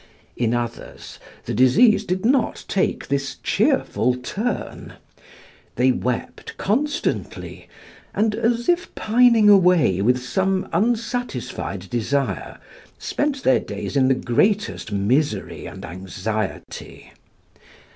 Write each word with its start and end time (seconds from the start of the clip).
In 0.35 0.55
others, 0.55 1.19
the 1.45 1.53
disease 1.53 2.03
did 2.05 2.25
not 2.25 2.65
take 2.67 3.07
this 3.07 3.35
cheerful 3.43 4.15
turn. 4.15 4.93
They 5.75 5.91
wept 5.91 6.57
constantly, 6.57 7.69
and 8.11 8.33
as 8.33 8.67
if 8.67 8.95
pining 8.95 9.47
away 9.47 10.01
with 10.01 10.17
some 10.17 10.67
unsatisfied 10.73 11.87
desire, 11.91 12.57
spent 12.97 13.43
their 13.43 13.59
days 13.59 13.95
in 13.95 14.07
the 14.07 14.15
greatest 14.15 14.91
misery 14.91 15.67
and 15.67 15.85
anxiety. 15.85 17.11